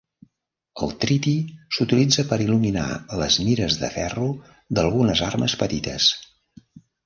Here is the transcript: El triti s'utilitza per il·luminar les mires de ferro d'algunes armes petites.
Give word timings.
El 0.85 0.93
triti 1.03 1.33
s'utilitza 1.77 2.25
per 2.33 2.41
il·luminar 2.47 2.87
les 3.21 3.39
mires 3.49 3.79
de 3.85 3.93
ferro 4.01 4.27
d'algunes 4.79 5.25
armes 5.33 5.61
petites. 5.65 6.13